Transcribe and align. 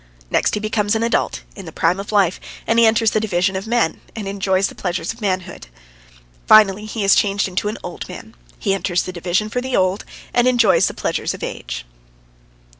Next 0.31 0.55
he 0.55 0.59
becomes 0.59 0.95
an 0.95 1.03
adult, 1.03 1.43
in 1.55 1.67
the 1.67 1.71
prime 1.71 1.99
of 1.99 2.11
life, 2.11 2.39
and 2.65 2.79
he 2.79 2.87
enters 2.87 3.11
the 3.11 3.19
division 3.19 3.55
of 3.55 3.67
men, 3.67 4.01
and 4.15 4.27
enjoys 4.27 4.65
the 4.65 4.73
pleasures 4.73 5.13
of 5.13 5.21
manhood. 5.21 5.67
Finally, 6.47 6.85
he 6.85 7.03
is 7.03 7.13
changed 7.13 7.47
into 7.47 7.67
an 7.67 7.77
old 7.83 8.09
man. 8.09 8.33
He 8.57 8.73
enters 8.73 9.03
the 9.03 9.13
division 9.13 9.47
for 9.47 9.61
the 9.61 9.75
old, 9.77 10.03
and 10.33 10.47
enjoys 10.47 10.87
the 10.87 10.95
pleasures 10.95 11.35
of 11.35 11.43
age. 11.43 11.85